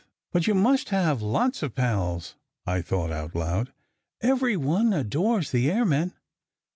[0.33, 2.33] "But you must have lots of pals,"
[2.65, 3.71] I thought out aloud.
[4.19, 6.13] "Every one adores the airmen."